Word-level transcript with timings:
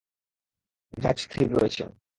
জাহাজ 0.93 1.17
স্থির 1.19 1.47
রয়েছে। 1.53 1.83